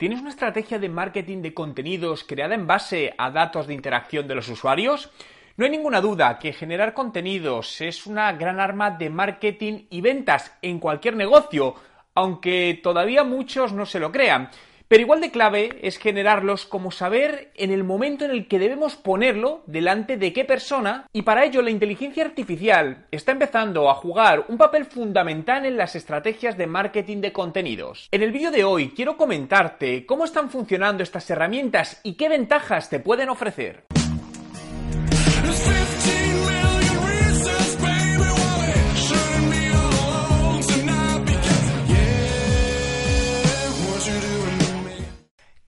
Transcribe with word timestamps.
¿Tienes 0.00 0.22
una 0.22 0.30
estrategia 0.30 0.78
de 0.78 0.88
marketing 0.88 1.42
de 1.42 1.52
contenidos 1.52 2.24
creada 2.24 2.54
en 2.54 2.66
base 2.66 3.12
a 3.18 3.30
datos 3.30 3.66
de 3.66 3.74
interacción 3.74 4.26
de 4.26 4.34
los 4.34 4.48
usuarios? 4.48 5.10
No 5.58 5.66
hay 5.66 5.70
ninguna 5.70 6.00
duda 6.00 6.38
que 6.38 6.54
generar 6.54 6.94
contenidos 6.94 7.82
es 7.82 8.06
una 8.06 8.32
gran 8.32 8.60
arma 8.60 8.92
de 8.92 9.10
marketing 9.10 9.82
y 9.90 10.00
ventas 10.00 10.56
en 10.62 10.78
cualquier 10.78 11.16
negocio, 11.16 11.74
aunque 12.14 12.80
todavía 12.82 13.24
muchos 13.24 13.74
no 13.74 13.84
se 13.84 14.00
lo 14.00 14.10
crean. 14.10 14.48
Pero 14.90 15.02
igual 15.02 15.20
de 15.20 15.30
clave 15.30 15.78
es 15.82 15.98
generarlos 15.98 16.66
como 16.66 16.90
saber 16.90 17.52
en 17.54 17.70
el 17.70 17.84
momento 17.84 18.24
en 18.24 18.32
el 18.32 18.48
que 18.48 18.58
debemos 18.58 18.96
ponerlo 18.96 19.62
delante 19.66 20.16
de 20.16 20.32
qué 20.32 20.44
persona 20.44 21.06
y 21.12 21.22
para 21.22 21.44
ello 21.44 21.62
la 21.62 21.70
inteligencia 21.70 22.24
artificial 22.24 23.06
está 23.12 23.30
empezando 23.30 23.88
a 23.88 23.94
jugar 23.94 24.46
un 24.48 24.58
papel 24.58 24.86
fundamental 24.86 25.64
en 25.64 25.76
las 25.76 25.94
estrategias 25.94 26.58
de 26.58 26.66
marketing 26.66 27.18
de 27.18 27.32
contenidos. 27.32 28.08
En 28.10 28.24
el 28.24 28.32
vídeo 28.32 28.50
de 28.50 28.64
hoy 28.64 28.90
quiero 28.90 29.16
comentarte 29.16 30.04
cómo 30.06 30.24
están 30.24 30.50
funcionando 30.50 31.04
estas 31.04 31.30
herramientas 31.30 32.00
y 32.02 32.14
qué 32.14 32.28
ventajas 32.28 32.90
te 32.90 32.98
pueden 32.98 33.28
ofrecer. 33.28 33.84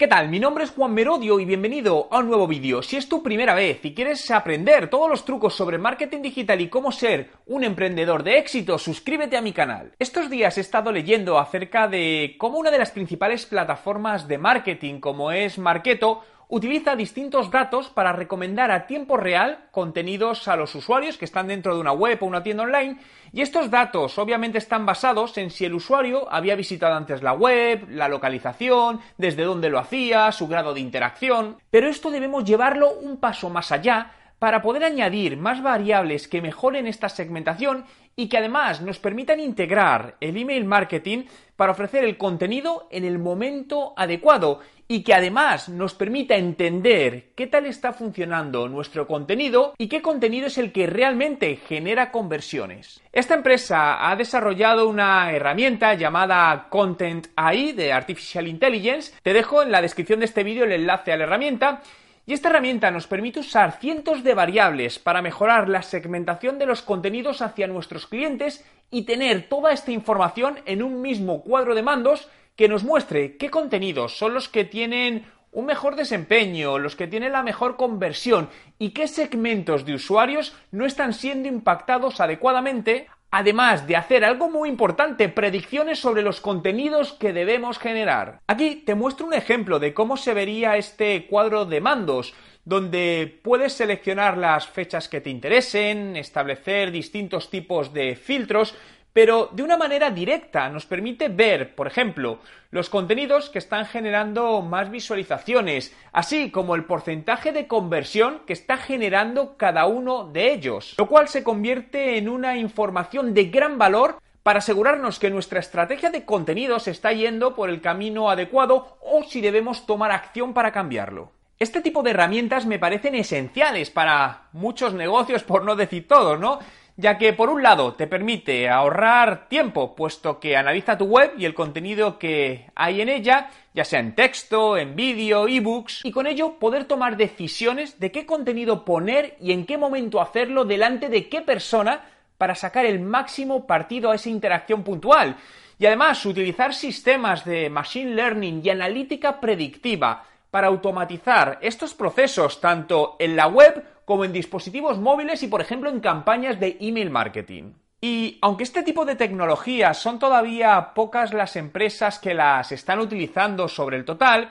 ¿Qué 0.03 0.09
tal? 0.09 0.29
Mi 0.29 0.41
nombre 0.41 0.65
es 0.65 0.73
Juan 0.73 0.93
Merodio 0.93 1.39
y 1.39 1.45
bienvenido 1.45 2.09
a 2.11 2.19
un 2.19 2.27
nuevo 2.27 2.49
vídeo. 2.49 2.83
Si 2.83 2.97
es 2.97 3.09
tu 3.09 3.23
primera 3.23 3.55
vez 3.55 3.85
y 3.85 3.95
quieres 3.95 4.29
aprender 4.33 4.91
todos 4.91 5.09
los 5.09 5.25
trucos 5.25 5.55
sobre 5.55 5.79
marketing 5.79 6.23
digital 6.23 6.61
y 6.61 6.69
cómo 6.69 6.91
ser 6.91 7.31
un 7.47 7.63
emprendedor 7.63 8.25
de 8.25 8.37
éxito, 8.37 8.79
suscríbete 8.79 9.37
a 9.37 9.41
mi 9.41 9.53
canal. 9.53 9.93
Estos 10.01 10.29
días 10.29 10.59
he 10.59 10.61
estado 10.61 10.91
leyendo 10.91 11.39
acerca 11.39 11.87
de 11.87 12.35
cómo 12.37 12.59
una 12.59 12.73
de 12.73 12.79
las 12.79 12.91
principales 12.91 13.47
plataformas 13.47 14.27
de 14.27 14.39
marketing 14.39 14.99
como 14.99 15.31
es 15.31 15.57
Marketo 15.59 16.25
utiliza 16.53 16.97
distintos 16.97 17.51
datos 17.51 17.89
para 17.89 18.13
recomendar 18.13 18.71
a 18.71 18.87
tiempo 18.87 19.17
real 19.17 19.65
contenidos 19.71 20.49
a 20.49 20.55
los 20.57 20.75
usuarios 20.75 21.17
que 21.17 21.25
están 21.25 21.49
dentro 21.49 21.75
de 21.75 21.81
una 21.81 21.93
web 21.93 22.19
o 22.21 22.27
una 22.27 22.43
tienda 22.43 22.65
online. 22.65 22.99
Y 23.33 23.41
estos 23.41 23.71
datos 23.71 24.19
obviamente 24.19 24.59
están 24.59 24.85
basados 24.85 25.39
en 25.39 25.51
si 25.51 25.65
el 25.65 25.73
usuario 25.73 26.31
había 26.31 26.55
visitado 26.55 26.95
antes 26.95 27.23
la 27.23 27.33
web, 27.33 27.87
la 27.89 28.07
localización, 28.07 29.01
desde 29.17 29.45
dónde 29.45 29.71
lo 29.71 29.79
hacía, 29.79 30.31
su 30.31 30.47
grado 30.47 30.75
de 30.75 30.81
interacción, 30.81 31.57
pero 31.71 31.89
esto 31.89 32.11
debemos 32.11 32.45
llevarlo 32.45 32.99
un 32.99 33.17
paso 33.17 33.49
más 33.49 33.73
allá 33.73 34.13
para 34.39 34.61
poder 34.61 34.85
añadir 34.85 35.39
más 35.39 35.63
variables 35.63 36.29
que 36.29 36.43
mejoren 36.43 36.87
esta 36.87 37.09
segmentación 37.09 37.87
y 38.15 38.29
que 38.29 38.37
además 38.37 38.83
nos 38.83 38.99
permitan 38.99 39.41
integrar 39.41 40.17
el 40.21 40.37
email 40.37 40.65
marketing 40.65 41.25
para 41.57 41.73
ofrecer 41.73 42.05
el 42.05 42.19
contenido 42.19 42.89
en 42.91 43.05
el 43.05 43.19
momento 43.19 43.95
adecuado 43.97 44.61
y 44.93 45.03
que 45.03 45.15
además 45.15 45.71
nos 45.71 45.95
permita 45.95 46.37
entender 46.37 47.31
qué 47.35 47.47
tal 47.47 47.65
está 47.65 47.95
funcionando 47.95 48.69
nuestro 48.69 49.07
contenido 49.07 49.73
y 49.79 49.89
qué 49.89 50.03
contenido 50.03 50.49
es 50.49 50.59
el 50.59 50.71
que 50.71 50.87
realmente 50.87 51.57
genera 51.57 52.11
conversiones. 52.11 53.01
Esta 53.11 53.33
empresa 53.33 54.07
ha 54.07 54.15
desarrollado 54.17 54.87
una 54.87 55.33
herramienta 55.33 55.95
llamada 55.95 56.67
Content 56.69 57.29
AI 57.37 57.73
de 57.73 57.91
Artificial 57.91 58.47
Intelligence. 58.47 59.15
Te 59.23 59.33
dejo 59.33 59.63
en 59.63 59.73
la 59.73 59.81
descripción 59.81 60.19
de 60.19 60.27
este 60.27 60.45
vídeo 60.45 60.65
el 60.65 60.73
enlace 60.73 61.11
a 61.11 61.17
la 61.17 61.25
herramienta 61.25 61.81
y 62.27 62.35
esta 62.35 62.51
herramienta 62.51 62.91
nos 62.91 63.07
permite 63.07 63.41
usar 63.41 63.81
cientos 63.81 64.23
de 64.23 64.35
variables 64.35 64.99
para 64.99 65.23
mejorar 65.23 65.71
la 65.71 65.81
segmentación 65.81 66.59
de 66.59 66.67
los 66.67 66.83
contenidos 66.83 67.41
hacia 67.41 67.67
nuestros 67.67 68.07
clientes 68.07 68.63
y 68.91 69.05
tener 69.07 69.49
toda 69.49 69.73
esta 69.73 69.91
información 69.91 70.61
en 70.67 70.83
un 70.83 71.01
mismo 71.01 71.43
cuadro 71.43 71.75
de 71.75 71.83
mandos 71.83 72.29
que 72.57 72.69
nos 72.69 72.85
muestre 72.85 73.37
qué 73.37 73.51
contenidos 73.51 74.17
son 74.17 74.35
los 74.35 74.49
que 74.49 74.65
tienen 74.65 75.27
un 75.53 75.67
mejor 75.67 75.97
desempeño, 75.97 76.79
los 76.79 76.97
que 76.97 77.07
tienen 77.07 77.33
la 77.33 77.43
mejor 77.43 77.77
conversión 77.77 78.49
y 78.79 78.91
qué 78.91 79.07
segmentos 79.07 79.85
de 79.85 79.95
usuarios 79.95 80.55
no 80.71 80.87
están 80.87 81.13
siendo 81.13 81.49
impactados 81.49 82.21
adecuadamente, 82.21 83.09
además 83.31 83.87
de 83.87 83.97
hacer 83.97 84.25
algo 84.25 84.49
muy 84.49 84.69
importante, 84.71 85.29
predicciones 85.29 85.99
sobre 85.99 86.23
los 86.23 86.41
contenidos 86.41 87.13
que 87.13 87.35
debemos 87.35 87.79
generar. 87.79 88.41
Aquí 88.47 88.77
te 88.77 88.95
muestro 88.95 89.27
un 89.27 89.35
ejemplo 89.35 89.79
de 89.79 89.93
cómo 89.93 90.17
se 90.17 90.33
vería 90.33 90.77
este 90.77 91.27
cuadro 91.27 91.67
de 91.67 91.81
mandos 91.81 92.35
donde 92.65 93.41
puedes 93.43 93.73
seleccionar 93.73 94.39
las 94.39 94.69
fechas 94.69 95.09
que 95.09 95.21
te 95.21 95.31
interesen, 95.31 96.17
establecer 96.17 96.93
distintos 96.93 97.51
tipos 97.51 97.93
de 97.93 98.15
filtros 98.15 98.77
pero 99.13 99.51
de 99.53 99.63
una 99.63 99.77
manera 99.77 100.11
directa 100.11 100.69
nos 100.69 100.87
permite 100.87 101.29
ver, 101.29 101.75
por 101.75 101.87
ejemplo, 101.87 102.39
los 102.71 102.89
contenidos 102.89 103.51
que 103.51 103.59
están 103.59 103.85
generando 103.85 104.63
más 104.63 104.91
visualizaciones, 104.91 105.95
así 106.13 106.51
como 106.51 106.75
el 106.75 106.85
porcentaje 106.85 107.53
de 107.53 107.67
conversión 107.67 108.41
que 108.47 108.55
está 108.55 108.79
generando 108.79 109.57
cada 109.57 109.87
uno 109.87 110.25
de 110.25 110.53
ellos, 110.53 110.95
lo 110.97 111.09
cual 111.09 111.29
se 111.29 111.45
convierte 111.45 112.17
en 112.17 112.29
una 112.29 112.57
información 112.57 113.35
de 113.35 113.45
gran 113.45 113.79
valor 113.79 114.19
para 114.43 114.59
asegurarnos 114.59 115.19
que 115.19 115.31
nuestra 115.31 115.61
estrategia 115.61 116.11
de 116.11 116.25
contenidos 116.25 116.89
está 116.89 117.13
yendo 117.13 117.55
por 117.55 117.71
el 117.71 117.81
camino 117.81 118.31
adecuado 118.31 118.97
o 119.01 119.23
si 119.23 119.41
debemos 119.41 119.87
tomar 119.87 120.11
acción 120.11 120.53
para 120.53 120.73
cambiarlo. 120.73 121.31
Este 121.59 121.81
tipo 121.81 122.03
de 122.03 122.11
herramientas 122.11 122.67
me 122.67 122.81
parecen 122.81 123.15
esenciales 123.15 123.91
para 123.91 124.49
muchos 124.53 124.95
negocios, 124.95 125.45
por 125.45 125.65
no 125.65 125.77
decir 125.77 126.09
todos, 126.09 126.41
¿no? 126.41 126.59
Ya 126.97 127.19
que 127.19 127.33
por 127.33 127.49
un 127.49 127.63
lado 127.63 127.95
te 127.95 128.07
permite 128.07 128.69
ahorrar 128.69 129.49
tiempo, 129.49 129.95
puesto 129.95 130.39
que 130.39 130.57
analiza 130.57 130.99
tu 130.99 131.07
web 131.07 131.33
y 131.39 131.45
el 131.45 131.55
contenido 131.55 132.19
que 132.19 132.71
hay 132.75 133.01
en 133.01 133.09
ella, 133.09 133.51
ya 133.75 133.85
sea 133.85 134.01
en 134.01 134.15
texto, 134.15 134.77
en 134.77 134.95
vídeo, 134.95 135.49
ebooks, 135.49 136.05
y 136.05 136.13
con 136.13 136.27
ello 136.27 136.59
poder 136.59 136.85
tomar 136.85 137.17
decisiones 137.17 137.99
de 137.99 138.13
qué 138.13 138.27
contenido 138.27 138.85
poner 138.85 139.37
y 139.41 139.53
en 139.53 139.67
qué 139.67 139.79
momento 139.79 140.21
hacerlo 140.21 140.65
delante 140.65 141.09
de 141.09 141.29
qué 141.29 141.41
persona 141.41 142.03
para 142.39 142.55
sacar 142.55 142.87
el 142.87 143.01
máximo 143.01 143.67
partido 143.67 144.11
a 144.11 144.17
esa 144.17 144.29
interacción 144.29 144.83
puntual. 144.83 145.37
Y 145.79 145.87
además 145.87 146.25
utilizar 146.27 146.75
sistemas 146.75 147.45
de 147.45 147.71
machine 147.71 148.15
learning 148.15 148.61
y 148.65 148.71
analítica 148.71 149.41
predictiva 149.41 150.25
para 150.51 150.67
automatizar 150.67 151.59
estos 151.63 151.95
procesos 151.95 152.61
tanto 152.61 153.17
en 153.19 153.37
la 153.37 153.47
web 153.47 153.83
como 154.13 154.27
en 154.27 154.33
dispositivos 154.35 154.99
móviles 154.99 155.43
y, 155.43 155.47
por 155.47 155.63
ejemplo, 155.63 155.89
en 155.89 155.99
campañas 155.99 156.61
de 156.61 156.77
email 156.81 157.09
marketing. 157.09 157.73
Y 157.99 158.37
aunque 158.43 158.65
este 158.65 158.83
tipo 158.83 159.07
de 159.07 159.17
tecnologías 159.17 159.97
son 159.97 160.19
todavía 160.19 160.93
pocas 160.93 161.33
las 161.33 161.57
empresas 161.57 162.19
que 162.19 162.35
las 162.35 162.73
están 162.73 163.01
utilizando 163.01 163.69
sobre 163.69 163.97
el 163.97 164.05
total, 164.05 164.51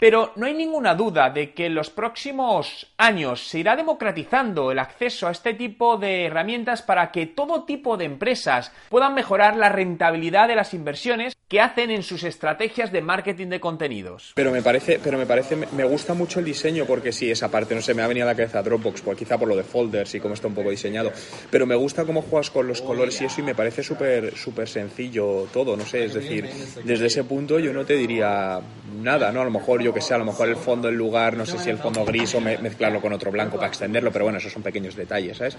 pero 0.00 0.32
no 0.36 0.46
hay 0.46 0.54
ninguna 0.54 0.94
duda 0.94 1.30
de 1.30 1.52
que 1.52 1.66
en 1.66 1.74
los 1.74 1.90
próximos 1.90 2.88
años 2.96 3.46
se 3.46 3.60
irá 3.60 3.76
democratizando 3.76 4.72
el 4.72 4.78
acceso 4.78 5.28
a 5.28 5.30
este 5.30 5.54
tipo 5.54 5.98
de 5.98 6.24
herramientas 6.24 6.82
para 6.82 7.12
que 7.12 7.26
todo 7.26 7.64
tipo 7.64 7.96
de 7.96 8.06
empresas 8.06 8.72
puedan 8.88 9.14
mejorar 9.14 9.56
la 9.56 9.68
rentabilidad 9.68 10.48
de 10.48 10.56
las 10.56 10.72
inversiones 10.72 11.36
que 11.50 11.60
hacen 11.60 11.90
en 11.90 12.04
sus 12.04 12.22
estrategias 12.22 12.92
de 12.92 13.02
marketing 13.02 13.48
de 13.48 13.58
contenidos. 13.58 14.32
Pero 14.36 14.52
me 14.52 14.62
parece, 14.62 15.00
pero 15.02 15.18
me 15.18 15.26
parece, 15.26 15.56
me 15.56 15.84
gusta 15.84 16.14
mucho 16.14 16.38
el 16.38 16.44
diseño 16.44 16.84
porque 16.86 17.10
sí, 17.10 17.28
esa 17.28 17.50
parte, 17.50 17.74
no 17.74 17.82
sé, 17.82 17.92
me 17.92 18.02
ha 18.02 18.06
venido 18.06 18.24
a 18.26 18.30
la 18.30 18.36
cabeza 18.36 18.62
Dropbox, 18.62 19.02
pues 19.02 19.18
quizá 19.18 19.36
por 19.36 19.48
lo 19.48 19.56
de 19.56 19.64
folders 19.64 20.14
y 20.14 20.20
cómo 20.20 20.34
está 20.34 20.46
un 20.46 20.54
poco 20.54 20.70
diseñado, 20.70 21.12
pero 21.50 21.66
me 21.66 21.74
gusta 21.74 22.04
cómo 22.04 22.22
juegas 22.22 22.50
con 22.50 22.68
los 22.68 22.80
colores 22.80 23.20
y 23.20 23.24
eso 23.24 23.40
y 23.40 23.44
me 23.44 23.56
parece 23.56 23.82
súper, 23.82 24.36
súper 24.36 24.68
sencillo 24.68 25.48
todo, 25.52 25.76
no 25.76 25.84
sé, 25.84 26.04
es 26.04 26.14
decir, 26.14 26.48
desde 26.84 27.06
ese 27.06 27.24
punto 27.24 27.58
yo 27.58 27.72
no 27.72 27.84
te 27.84 27.94
diría 27.94 28.60
nada, 29.02 29.32
¿no? 29.32 29.40
A 29.40 29.44
lo 29.44 29.50
mejor 29.50 29.82
yo 29.82 29.89
que 29.92 30.00
sé, 30.00 30.14
a 30.14 30.18
lo 30.18 30.24
mejor 30.24 30.48
el 30.48 30.56
fondo 30.56 30.88
en 30.88 30.96
lugar, 30.96 31.36
no 31.36 31.46
sé 31.46 31.58
si 31.58 31.70
el 31.70 31.78
fondo 31.78 32.04
gris 32.04 32.34
o 32.34 32.40
mezclarlo 32.40 33.00
con 33.00 33.12
otro 33.12 33.30
blanco 33.30 33.56
para 33.56 33.68
extenderlo, 33.68 34.12
pero 34.12 34.24
bueno, 34.24 34.38
esos 34.38 34.52
son 34.52 34.62
pequeños 34.62 34.96
detalles, 34.96 35.38
¿sabes? 35.38 35.56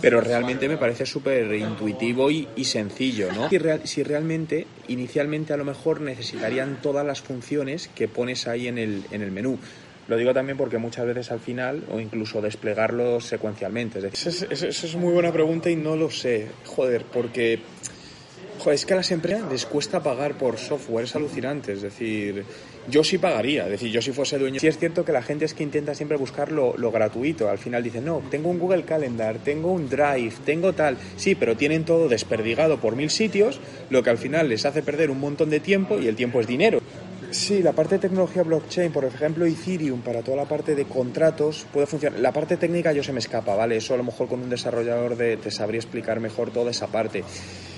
Pero 0.00 0.20
realmente 0.20 0.68
me 0.68 0.76
parece 0.76 1.06
súper 1.06 1.52
intuitivo 1.54 2.30
y, 2.30 2.64
sencillo, 2.64 3.32
¿no? 3.32 3.48
Si, 3.48 3.58
si 3.84 4.02
realmente, 4.02 4.66
inicialmente 4.88 5.52
a 5.52 5.56
lo 5.56 5.64
mejor 5.64 6.00
necesitarían 6.00 6.78
todas 6.82 7.06
las 7.06 7.20
funciones 7.20 7.88
que 7.94 8.08
pones 8.08 8.46
ahí 8.46 8.68
en 8.68 8.78
el, 8.78 9.04
en 9.10 9.22
el 9.22 9.30
menú. 9.30 9.58
Lo 10.06 10.16
digo 10.16 10.34
también 10.34 10.58
porque 10.58 10.78
muchas 10.78 11.06
veces 11.06 11.30
al 11.30 11.40
final, 11.40 11.84
o 11.90 11.98
incluso 11.98 12.42
desplegarlo 12.42 13.20
secuencialmente. 13.20 13.98
Es 13.98 14.04
decir, 14.04 14.48
esa 14.50 14.66
es, 14.66 14.84
es, 14.84 14.96
muy 14.96 15.12
buena 15.12 15.32
pregunta 15.32 15.70
y 15.70 15.76
no 15.76 15.96
lo 15.96 16.10
sé. 16.10 16.48
Joder, 16.66 17.04
porque 17.04 17.60
Es 18.72 18.86
que 18.86 18.94
a 18.94 18.96
las 18.96 19.10
empresas 19.10 19.50
les 19.50 19.66
cuesta 19.66 20.02
pagar 20.02 20.38
por 20.38 20.56
software, 20.58 21.04
es 21.04 21.14
alucinante. 21.14 21.72
Es 21.72 21.82
decir, 21.82 22.44
yo 22.88 23.04
sí 23.04 23.18
pagaría. 23.18 23.64
Es 23.64 23.70
decir, 23.72 23.90
yo 23.90 24.00
si 24.00 24.12
fuese 24.12 24.38
dueño. 24.38 24.58
Sí 24.58 24.66
es 24.66 24.78
cierto 24.78 25.04
que 25.04 25.12
la 25.12 25.22
gente 25.22 25.44
es 25.44 25.54
que 25.54 25.62
intenta 25.62 25.94
siempre 25.94 26.16
buscar 26.16 26.50
lo, 26.50 26.76
lo 26.76 26.90
gratuito. 26.90 27.48
Al 27.48 27.58
final 27.58 27.82
dicen, 27.82 28.04
no, 28.04 28.22
tengo 28.30 28.48
un 28.48 28.58
Google 28.58 28.84
Calendar, 28.84 29.38
tengo 29.44 29.72
un 29.72 29.88
Drive, 29.88 30.34
tengo 30.44 30.72
tal. 30.72 30.96
Sí, 31.16 31.34
pero 31.34 31.56
tienen 31.56 31.84
todo 31.84 32.08
desperdigado 32.08 32.80
por 32.80 32.96
mil 32.96 33.10
sitios, 33.10 33.60
lo 33.90 34.02
que 34.02 34.10
al 34.10 34.18
final 34.18 34.48
les 34.48 34.64
hace 34.64 34.82
perder 34.82 35.10
un 35.10 35.20
montón 35.20 35.50
de 35.50 35.60
tiempo 35.60 35.98
y 35.98 36.08
el 36.08 36.16
tiempo 36.16 36.40
es 36.40 36.46
dinero. 36.46 36.80
Sí, 37.30 37.62
la 37.62 37.72
parte 37.72 37.96
de 37.96 37.98
tecnología 38.02 38.44
blockchain, 38.44 38.92
por 38.92 39.04
ejemplo, 39.04 39.44
Ethereum 39.44 40.02
para 40.02 40.22
toda 40.22 40.36
la 40.36 40.44
parte 40.44 40.76
de 40.76 40.84
contratos 40.84 41.66
puede 41.72 41.86
funcionar. 41.86 42.20
La 42.20 42.32
parte 42.32 42.56
técnica 42.56 42.92
yo 42.92 43.02
se 43.02 43.12
me 43.12 43.18
escapa, 43.18 43.56
¿vale? 43.56 43.76
Eso 43.76 43.92
a 43.92 43.96
lo 43.96 44.04
mejor 44.04 44.28
con 44.28 44.40
un 44.40 44.48
desarrollador 44.48 45.16
de, 45.16 45.36
te 45.36 45.50
sabría 45.50 45.80
explicar 45.80 46.20
mejor 46.20 46.52
toda 46.52 46.70
esa 46.70 46.86
parte 46.86 47.24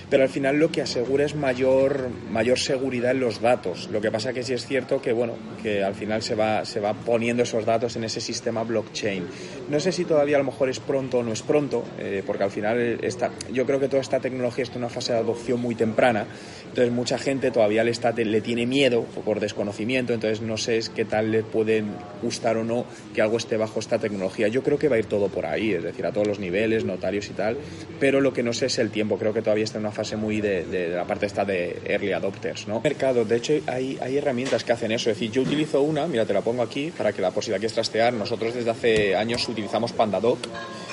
pero 0.08 0.22
al 0.22 0.28
final 0.28 0.58
lo 0.58 0.70
que 0.70 0.82
asegura 0.82 1.24
es 1.24 1.34
mayor, 1.34 2.08
mayor 2.30 2.58
seguridad 2.58 3.10
en 3.10 3.20
los 3.20 3.40
datos. 3.40 3.88
Lo 3.90 4.00
que 4.00 4.10
pasa 4.10 4.32
que 4.32 4.42
sí 4.42 4.52
es 4.52 4.66
cierto 4.66 5.02
que, 5.02 5.12
bueno, 5.12 5.34
que 5.62 5.82
al 5.82 5.94
final 5.94 6.22
se 6.22 6.34
va, 6.34 6.64
se 6.64 6.78
va 6.78 6.94
poniendo 6.94 7.42
esos 7.42 7.64
datos 7.64 7.96
en 7.96 8.04
ese 8.04 8.20
sistema 8.20 8.62
blockchain. 8.62 9.26
No 9.68 9.80
sé 9.80 9.90
si 9.90 10.04
todavía 10.04 10.36
a 10.36 10.38
lo 10.38 10.44
mejor 10.44 10.68
es 10.68 10.78
pronto 10.78 11.18
o 11.18 11.22
no 11.22 11.32
es 11.32 11.42
pronto, 11.42 11.84
eh, 11.98 12.22
porque 12.24 12.44
al 12.44 12.50
final 12.50 12.98
está, 13.02 13.32
yo 13.52 13.66
creo 13.66 13.80
que 13.80 13.88
toda 13.88 14.00
esta 14.00 14.20
tecnología 14.20 14.62
está 14.62 14.76
en 14.76 14.84
una 14.84 14.92
fase 14.92 15.12
de 15.12 15.18
adopción 15.18 15.60
muy 15.60 15.74
temprana, 15.74 16.26
entonces 16.68 16.92
mucha 16.92 17.18
gente 17.18 17.50
todavía 17.50 17.82
le, 17.82 17.90
está, 17.90 18.12
le 18.12 18.40
tiene 18.40 18.66
miedo 18.66 19.02
por 19.24 19.40
desconocimiento, 19.40 20.12
entonces 20.12 20.40
no 20.40 20.56
sé 20.56 20.80
qué 20.94 21.04
tal 21.04 21.32
le 21.32 21.42
pueden 21.42 21.94
gustar 22.22 22.56
o 22.58 22.64
no 22.64 22.84
que 23.14 23.22
algo 23.22 23.38
esté 23.38 23.56
bajo 23.56 23.80
esta 23.80 23.98
tecnología. 23.98 24.48
Yo 24.48 24.62
creo 24.62 24.78
que 24.78 24.88
va 24.88 24.96
a 24.96 24.98
ir 24.98 25.06
todo 25.06 25.28
por 25.28 25.46
ahí, 25.46 25.72
es 25.72 25.82
decir, 25.82 26.06
a 26.06 26.12
todos 26.12 26.26
los 26.26 26.38
niveles, 26.38 26.84
notarios 26.84 27.28
y 27.28 27.32
tal, 27.32 27.56
pero 27.98 28.20
lo 28.20 28.32
que 28.32 28.42
no 28.42 28.52
sé 28.52 28.66
es 28.66 28.78
el 28.78 28.90
tiempo, 28.90 29.18
creo 29.18 29.34
que 29.34 29.42
todavía 29.42 29.64
está 29.64 29.78
en 29.78 29.86
una 29.86 29.95
fase 29.96 30.16
muy 30.16 30.40
de, 30.40 30.90
la 30.94 31.04
parte 31.04 31.26
esta 31.26 31.44
de 31.44 31.80
early 31.86 32.12
adopters, 32.12 32.68
¿no? 32.68 32.80
Mercado, 32.82 33.24
de 33.24 33.36
hecho 33.36 33.54
hay, 33.66 33.98
herramientas 34.16 34.62
que 34.62 34.72
hacen 34.72 34.92
eso, 34.92 35.10
es 35.10 35.16
decir, 35.16 35.32
yo 35.32 35.42
utilizo 35.42 35.80
una, 35.80 36.06
mira, 36.06 36.26
te 36.26 36.34
la 36.34 36.42
pongo 36.42 36.62
aquí 36.62 36.92
para 36.96 37.12
que 37.12 37.22
la 37.22 37.30
la 37.30 37.32
quieres 37.32 37.72
trastear, 37.72 38.12
nosotros 38.12 38.54
desde 38.54 38.70
hace 38.70 39.16
años 39.16 39.48
utilizamos 39.48 39.92
Pandadoc. 39.92 40.38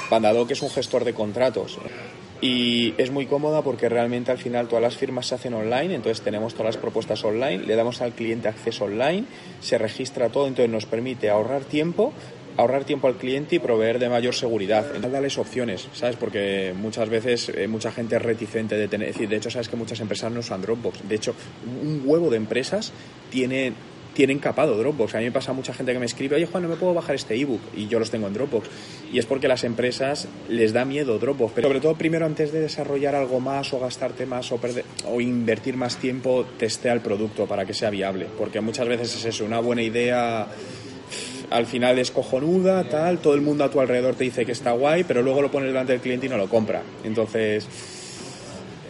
Pandadoc 0.09 0.51
es 0.51 0.61
un 0.61 0.69
gestor 0.69 1.03
de 1.03 1.13
contratos 1.13 1.77
y 2.43 2.93
es 2.97 3.09
muy 3.09 3.25
cómoda 3.25 3.61
porque 3.61 3.87
realmente 3.87 4.31
al 4.31 4.37
final 4.37 4.67
todas 4.67 4.81
las 4.81 4.97
firmas 4.97 5.27
se 5.27 5.35
hacen 5.35 5.53
online, 5.53 5.95
entonces 5.95 6.21
tenemos 6.21 6.53
todas 6.53 6.75
las 6.75 6.81
propuestas 6.81 7.23
online, 7.23 7.63
le 7.65 7.75
damos 7.75 8.01
al 8.01 8.11
cliente 8.11 8.47
acceso 8.47 8.85
online, 8.85 9.25
se 9.61 9.77
registra 9.77 10.29
todo, 10.29 10.47
entonces 10.47 10.69
nos 10.69 10.85
permite 10.85 11.29
ahorrar 11.29 11.63
tiempo, 11.63 12.11
ahorrar 12.57 12.83
tiempo 12.83 13.07
al 13.07 13.15
cliente 13.15 13.55
y 13.55 13.59
proveer 13.59 13.99
de 13.99 14.09
mayor 14.09 14.33
seguridad. 14.33 14.85
Darles 14.99 15.37
opciones, 15.37 15.87
¿sabes? 15.93 16.15
Porque 16.15 16.73
muchas 16.75 17.09
veces 17.09 17.49
eh, 17.49 17.67
mucha 17.67 17.91
gente 17.91 18.15
es 18.15 18.21
reticente 18.21 18.75
de 18.75 18.87
tener. 18.87 19.13
De 19.13 19.35
hecho, 19.35 19.49
sabes 19.49 19.69
que 19.69 19.75
muchas 19.75 19.99
empresas 19.99 20.31
no 20.31 20.39
usan 20.39 20.61
Dropbox. 20.61 21.07
De 21.07 21.15
hecho, 21.15 21.35
un 21.81 22.01
huevo 22.05 22.29
de 22.29 22.37
empresas 22.37 22.91
tiene 23.29 23.73
tienen 24.13 24.39
capado 24.39 24.77
Dropbox. 24.77 25.15
A 25.15 25.17
mí 25.19 25.25
me 25.25 25.31
pasa 25.31 25.53
mucha 25.53 25.73
gente 25.73 25.91
que 25.93 25.99
me 25.99 26.05
escribe, 26.05 26.35
oye 26.35 26.45
Juan, 26.45 26.63
no 26.63 26.69
me 26.69 26.75
puedo 26.75 26.93
bajar 26.93 27.15
este 27.15 27.35
ebook 27.35 27.61
y 27.75 27.87
yo 27.87 27.99
los 27.99 28.11
tengo 28.11 28.27
en 28.27 28.33
Dropbox. 28.33 28.69
Y 29.11 29.19
es 29.19 29.25
porque 29.25 29.47
las 29.47 29.63
empresas 29.63 30.27
les 30.49 30.73
da 30.73 30.85
miedo 30.85 31.17
Dropbox. 31.19 31.53
Pero 31.55 31.67
sobre 31.67 31.81
todo 31.81 31.95
primero 31.95 32.25
antes 32.25 32.51
de 32.51 32.61
desarrollar 32.61 33.15
algo 33.15 33.39
más 33.39 33.73
o 33.73 33.79
gastarte 33.79 34.25
más 34.25 34.51
o, 34.51 34.57
perder, 34.57 34.85
o 35.05 35.19
invertir 35.19 35.77
más 35.77 35.97
tiempo, 35.97 36.45
testea 36.57 36.93
el 36.93 37.01
producto 37.01 37.47
para 37.47 37.65
que 37.65 37.73
sea 37.73 37.89
viable. 37.89 38.27
Porque 38.37 38.61
muchas 38.61 38.87
veces 38.87 39.15
es 39.15 39.25
eso, 39.25 39.45
una 39.45 39.59
buena 39.59 39.81
idea 39.81 40.47
al 41.53 41.67
final 41.67 41.99
es 41.99 42.09
cojonuda, 42.09 42.83
tal, 42.89 43.19
todo 43.19 43.35
el 43.35 43.41
mundo 43.41 43.63
a 43.63 43.69
tu 43.69 43.79
alrededor 43.79 44.15
te 44.15 44.23
dice 44.23 44.43
que 44.43 44.51
está 44.51 44.71
guay, 44.71 45.03
pero 45.03 45.21
luego 45.21 45.39
lo 45.39 45.51
pones 45.51 45.67
delante 45.67 45.91
del 45.91 46.01
cliente 46.01 46.25
y 46.25 46.29
no 46.29 46.35
lo 46.35 46.49
compra. 46.49 46.81
Entonces, 47.03 47.67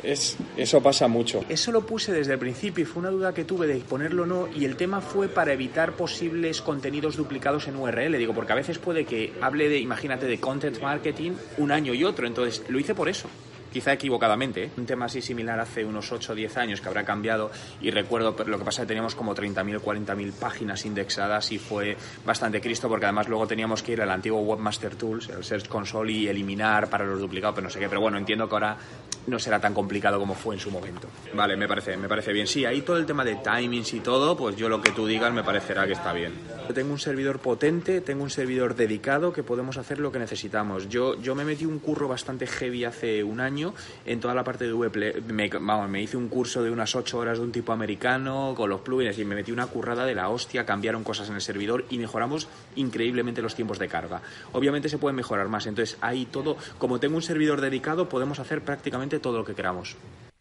es, 0.02 0.38
eso 0.56 0.82
pasa 0.82 1.10
mucho. 1.10 1.44
Eso 1.50 1.74
lo 1.74 1.86
puse 1.86 2.14
desde 2.14 2.34
el 2.34 2.40
principio 2.40 2.84
y 2.84 2.86
fue 2.86 3.02
una 3.02 3.10
duda 3.10 3.34
que 3.34 3.44
tuve 3.44 3.68
de 3.68 3.76
ponerlo 3.82 4.24
o 4.24 4.26
no 4.26 4.48
y 4.48 4.64
el 4.64 4.78
tema 4.78 5.02
fue 5.02 5.28
para 5.28 5.52
evitar 5.52 5.92
posibles 5.92 6.62
contenidos 6.62 7.18
duplicados 7.18 7.68
en 7.68 7.76
URL, 7.76 8.18
digo, 8.18 8.34
porque 8.34 8.54
a 8.54 8.56
veces 8.56 8.80
puede 8.80 9.04
que 9.04 9.34
hable 9.42 9.68
de, 9.68 9.80
imagínate, 9.80 10.26
de 10.26 10.40
content 10.40 10.82
marketing 10.82 11.32
un 11.58 11.70
año 11.74 11.94
y 11.94 12.06
otro, 12.06 12.26
entonces 12.28 12.64
lo 12.70 12.80
hice 12.80 12.96
por 12.96 13.10
eso 13.10 13.28
quizá 13.74 13.92
equivocadamente. 13.92 14.66
¿eh? 14.66 14.72
Un 14.78 14.86
tema 14.86 15.06
así 15.06 15.22
similar 15.22 15.60
hace 15.60 15.84
unos 15.84 16.12
8 16.12 16.32
o 16.32 16.36
10 16.36 16.58
años 16.58 16.80
que 16.80 16.88
habrá 16.88 17.04
cambiado 17.04 17.52
y 17.82 17.92
recuerdo 17.92 18.36
lo 18.46 18.58
que 18.58 18.64
pasa 18.64 18.84
es 18.84 18.86
que 18.86 18.90
teníamos 18.90 19.16
como 19.16 19.36
30.000 19.36 19.78
o 19.78 19.82
40.000 19.82 20.32
páginas 20.34 20.86
indexadas 20.86 21.52
y 21.52 21.58
fue 21.58 21.98
bastante 22.26 22.62
cristo 22.62 22.88
porque 22.88 23.06
además 23.06 23.28
luego 23.28 23.48
teníamos 23.48 23.82
que 23.82 23.94
ir 23.94 24.02
al 24.02 24.12
antiguo 24.12 24.42
Webmaster 24.42 24.96
Tools, 24.96 25.30
el 25.30 25.44
Search 25.44 25.68
Console 25.68 26.12
y 26.12 26.28
eliminar 26.28 26.90
para 26.90 27.06
los 27.06 27.20
duplicados, 27.20 27.56
pero 27.56 27.66
no 27.66 27.72
sé 27.72 27.80
qué. 27.80 27.90
Pero 27.90 28.02
bueno, 28.02 28.18
entiendo 28.18 28.48
que 28.48 28.56
ahora 28.56 28.78
no 29.26 29.40
será 29.40 29.60
tan 29.60 29.74
complicado 29.74 30.20
como 30.20 30.36
fue 30.36 30.56
en 30.56 30.62
su 30.62 30.70
momento. 30.70 31.08
Vale, 31.34 31.58
me 31.58 31.68
parece, 31.68 31.98
me 31.98 32.08
parece 32.08 32.32
bien. 32.32 32.46
Sí, 32.46 32.66
ahí 32.66 32.82
todo 32.82 32.98
el 32.98 33.06
tema 33.06 33.26
de 33.26 33.36
timings 33.36 33.94
y 33.94 34.02
todo, 34.02 34.38
pues 34.38 34.56
yo 34.56 34.70
lo 34.70 34.82
que 34.82 34.92
tú 34.92 35.08
digas 35.08 35.34
me 35.34 35.44
parecerá 35.44 35.88
que 35.88 35.94
está 35.94 36.14
bien. 36.14 36.34
Yo 36.68 36.74
tengo 36.74 36.92
un 36.92 37.00
servidor 37.00 37.40
potente, 37.40 38.02
tengo 38.02 38.24
un 38.24 38.30
servidor 38.30 38.76
dedicado 38.76 39.34
que 39.34 39.44
podemos 39.44 39.78
hacer 39.78 40.00
lo 40.00 40.12
que 40.12 40.20
necesitamos. 40.20 40.90
Yo, 40.90 41.20
yo 41.20 41.36
me 41.36 41.46
metí 41.46 41.66
un 41.66 41.80
curro 41.80 42.08
bastante 42.08 42.46
heavy 42.48 42.86
hace 42.86 43.24
un 43.24 43.40
año 43.40 43.63
en 44.06 44.20
toda 44.20 44.34
la 44.34 44.44
parte 44.44 44.66
de 44.66 44.74
web. 44.74 45.24
Me, 45.28 45.50
vamos, 45.50 45.90
me 45.90 46.02
hice 46.02 46.18
un 46.18 46.28
curso 46.28 46.64
de 46.64 46.72
unas 46.72 46.96
8 46.96 47.18
horas 47.18 47.38
de 47.38 47.44
un 47.44 47.52
tipo 47.52 47.72
americano 47.72 48.54
con 48.56 48.70
los 48.70 48.82
plugins 48.82 49.18
y 49.20 49.26
me 49.26 49.36
metí 49.36 49.52
una 49.52 49.68
currada 49.68 50.06
de 50.06 50.16
la 50.16 50.30
hostia, 50.30 50.66
cambiaron 50.66 51.04
cosas 51.04 51.30
en 51.30 51.36
el 51.36 51.42
servidor 51.42 51.86
y 51.90 51.98
mejoramos 51.98 52.48
increíblemente 52.76 53.42
los 53.42 53.56
tiempos 53.56 53.80
de 53.80 53.88
carga. 53.88 54.22
Obviamente 54.52 54.90
se 54.90 54.98
puede 54.98 55.16
mejorar 55.16 55.48
más, 55.48 55.68
entonces 55.68 55.98
ahí 56.02 56.26
todo, 56.26 56.58
como 56.78 57.00
tengo 57.00 57.16
un 57.16 57.22
servidor 57.22 57.62
dedicado, 57.62 58.10
podemos 58.10 58.40
hacer 58.40 58.64
prácticamente 58.64 59.20
todo 59.20 59.38
lo 59.38 59.46
que 59.46 59.56
queramos. 59.56 59.96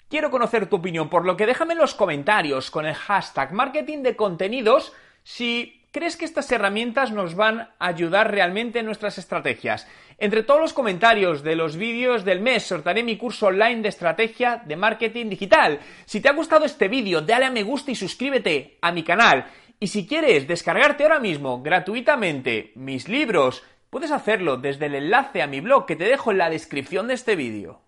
Quiero 0.09 0.31
conocer 0.31 0.69
tu 0.69 0.77
opinión, 0.77 1.09
por 1.09 1.25
lo 1.25 1.37
que 1.37 1.47
déjame 1.47 1.73
en 1.73 1.79
los 1.79 1.95
comentarios 1.95 2.71
con 2.71 2.85
el 2.85 2.95
hashtag 2.95 3.53
marketing 3.53 4.03
de 4.03 4.15
contenidos 4.15 4.93
si 5.25 5.82
crees 5.93 6.17
que 6.17 6.25
estas 6.25 6.51
herramientas 6.51 7.13
nos 7.13 7.37
van 7.37 7.61
a 7.61 7.69
ayudar 7.79 8.31
realmente 8.31 8.81
en 8.81 8.87
nuestras 8.87 9.19
estrategias. 9.19 9.87
Entre 10.19 10.43
todos 10.43 10.61
los 10.61 10.73
comentarios 10.73 11.43
de 11.43 11.55
los 11.55 11.77
vídeos 11.77 12.25
del 12.25 12.41
mes 12.41 12.65
sortaré 12.65 13.03
mi 13.03 13.17
curso 13.17 13.47
online 13.47 13.83
de 13.83 13.89
estrategia 13.89 14.63
de 14.65 14.77
marketing 14.77 15.29
digital. 15.29 15.79
Si 16.07 16.21
te 16.21 16.29
ha 16.29 16.33
gustado 16.33 16.65
este 16.65 16.89
vídeo, 16.89 17.21
dale 17.21 17.45
a 17.45 17.51
me 17.51 17.63
gusta 17.63 17.91
y 17.91 17.95
suscríbete 17.95 18.79
a 18.81 18.91
mi 18.91 19.05
canal. 19.05 19.47
Y 19.79 19.89
si 19.89 20.07
quieres 20.07 20.47
descargarte 20.47 21.03
ahora 21.03 21.19
mismo 21.19 21.61
gratuitamente 21.61 22.73
mis 22.77 23.09
libros, 23.09 23.63
Puedes 23.93 24.11
hacerlo 24.11 24.57
desde 24.57 24.87
el 24.87 24.95
enlace 24.95 25.43
a 25.43 25.47
mi 25.47 25.61
blog 25.61 25.85
que 25.85 25.97
te 25.97 26.05
dejo 26.05 26.31
en 26.31 26.39
la 26.39 26.49
descripción 26.49 27.09
de 27.09 27.13
este 27.13 27.37
vídeo. 27.37 27.83